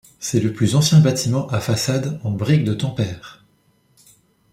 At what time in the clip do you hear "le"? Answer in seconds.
0.39-0.51